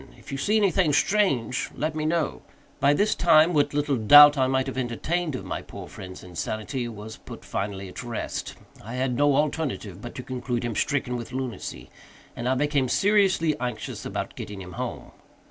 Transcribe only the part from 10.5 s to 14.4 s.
him stricken with lunacy, and I became seriously anxious about